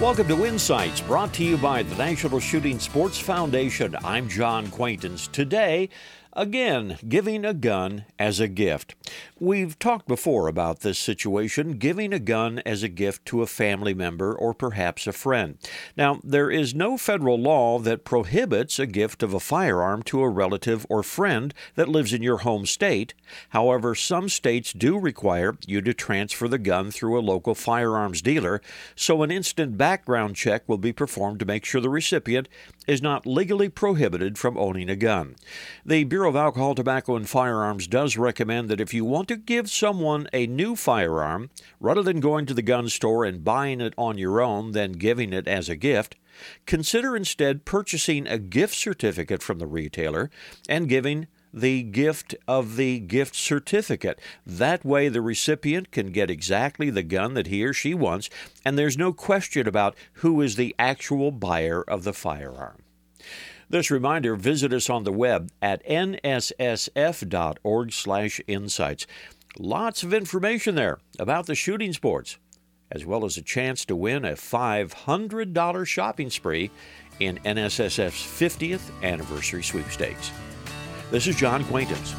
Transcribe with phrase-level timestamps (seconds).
[0.00, 3.96] Welcome to Insights, brought to you by the National Shooting Sports Foundation.
[4.04, 5.26] I'm John Quaintance.
[5.26, 5.88] Today,
[6.38, 8.94] Again, giving a gun as a gift.
[9.40, 13.92] We've talked before about this situation giving a gun as a gift to a family
[13.92, 15.58] member or perhaps a friend.
[15.96, 20.28] Now, there is no federal law that prohibits a gift of a firearm to a
[20.28, 23.14] relative or friend that lives in your home state.
[23.48, 28.62] However, some states do require you to transfer the gun through a local firearms dealer,
[28.94, 32.48] so an instant background check will be performed to make sure the recipient
[32.86, 35.34] is not legally prohibited from owning a gun.
[35.84, 39.70] The Bureau of Alcohol, Tobacco, and Firearms does recommend that if you want to give
[39.70, 41.50] someone a new firearm,
[41.80, 45.32] rather than going to the gun store and buying it on your own, then giving
[45.32, 46.16] it as a gift,
[46.66, 50.30] consider instead purchasing a gift certificate from the retailer
[50.68, 54.20] and giving the gift of the gift certificate.
[54.46, 58.28] That way, the recipient can get exactly the gun that he or she wants,
[58.64, 62.82] and there's no question about who is the actual buyer of the firearm.
[63.70, 69.06] This reminder, visit us on the web at nssf.org slash insights.
[69.58, 72.38] Lots of information there about the shooting sports,
[72.90, 76.70] as well as a chance to win a $500 shopping spree
[77.20, 80.30] in NSSF's 50th anniversary sweepstakes.
[81.10, 82.14] This is John Quaintance.